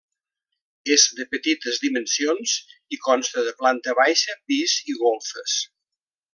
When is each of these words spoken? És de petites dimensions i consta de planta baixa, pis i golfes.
És 0.95 1.03
de 1.19 1.25
petites 1.33 1.77
dimensions 1.83 2.55
i 2.97 3.01
consta 3.09 3.45
de 3.49 3.55
planta 3.63 3.97
baixa, 4.03 4.39
pis 4.53 4.77
i 4.95 5.01
golfes. 5.07 5.63